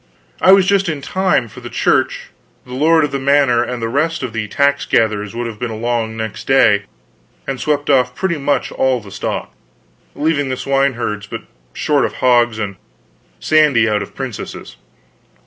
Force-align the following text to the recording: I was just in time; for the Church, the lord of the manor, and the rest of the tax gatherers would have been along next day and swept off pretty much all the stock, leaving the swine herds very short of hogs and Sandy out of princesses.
I 0.41 0.51
was 0.51 0.65
just 0.65 0.89
in 0.89 0.99
time; 1.01 1.47
for 1.47 1.59
the 1.59 1.69
Church, 1.69 2.29
the 2.65 2.73
lord 2.73 3.03
of 3.03 3.11
the 3.11 3.19
manor, 3.19 3.61
and 3.61 3.79
the 3.83 3.87
rest 3.87 4.23
of 4.23 4.33
the 4.33 4.47
tax 4.47 4.83
gatherers 4.83 5.35
would 5.35 5.45
have 5.45 5.59
been 5.59 5.69
along 5.69 6.17
next 6.17 6.47
day 6.47 6.85
and 7.45 7.59
swept 7.61 7.87
off 7.87 8.15
pretty 8.15 8.39
much 8.39 8.71
all 8.71 8.99
the 8.99 9.11
stock, 9.11 9.53
leaving 10.15 10.49
the 10.49 10.57
swine 10.57 10.93
herds 10.93 11.27
very 11.27 11.43
short 11.73 12.03
of 12.03 12.13
hogs 12.13 12.57
and 12.57 12.77
Sandy 13.39 13.87
out 13.87 14.01
of 14.01 14.15
princesses. 14.15 14.75